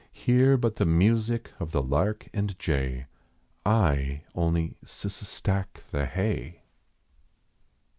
Hear 0.13 0.57
but 0.57 0.77
the 0.77 0.85
music 0.87 1.51
of 1.59 1.69
the 1.73 1.81
lark 1.83 2.27
and 2.33 2.57
jay. 2.57 3.05
I 3.63 4.23
only 4.33 4.75
s 4.81 5.05
s 5.05 5.29
stack 5.29 5.83
the 5.91 6.07
hay. 6.07 6.63